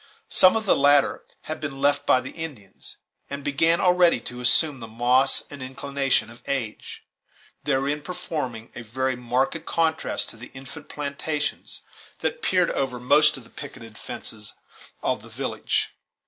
[0.29, 2.97] Some of the latter had been left by the Indians,
[3.29, 7.03] and began already to assume the moss and inclination of age,
[7.65, 11.83] therein forming a very marked contrast to the infant plantations
[12.21, 14.53] that peered over most of the picketed fences
[15.03, 15.89] of the village.